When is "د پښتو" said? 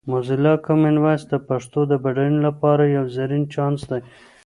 1.29-1.79